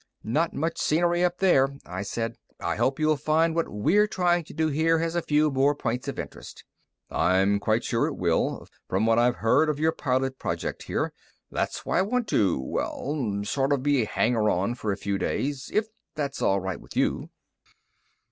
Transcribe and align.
"Not 0.23 0.51
much 0.55 0.79
scenery 0.79 1.23
up 1.23 1.37
there," 1.37 1.75
I 1.85 2.01
said. 2.01 2.35
"I 2.59 2.75
hope 2.77 2.99
you'll 2.99 3.17
find 3.17 3.53
what 3.53 3.67
we're 3.69 4.07
trying 4.07 4.43
to 4.45 4.53
do 4.55 4.67
here 4.69 4.97
has 4.97 5.13
a 5.13 5.21
few 5.21 5.51
more 5.51 5.75
points 5.75 6.07
of 6.07 6.17
interest." 6.17 6.63
"I'm 7.11 7.59
quite 7.59 7.83
sure 7.83 8.07
it 8.07 8.15
will, 8.15 8.65
from 8.89 9.05
what 9.05 9.19
I've 9.19 9.35
heard 9.45 9.69
of 9.69 9.77
your 9.77 9.91
pilot 9.91 10.39
project 10.39 10.81
here. 10.81 11.13
That's 11.51 11.85
why 11.85 11.99
I 11.99 12.01
want 12.01 12.27
to, 12.29 12.57
well, 12.59 13.41
sort 13.43 13.71
of 13.71 13.83
be 13.83 14.01
a 14.01 14.07
hanger 14.07 14.49
on 14.49 14.73
for 14.73 14.91
a 14.91 14.97
few 14.97 15.19
days, 15.19 15.69
if 15.71 15.85
that's 16.15 16.41
all 16.41 16.59
right 16.59 16.81
with 16.81 16.97
you." 16.97 17.29